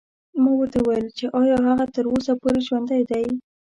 [0.41, 3.25] ما ورته وویل چې ایا هغه تر اوسه پورې ژوندی دی.